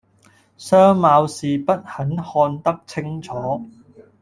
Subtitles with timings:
[0.57, 3.63] 相貌是不很看得清楚，